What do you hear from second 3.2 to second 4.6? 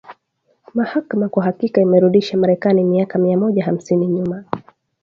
moja hamsini nyuma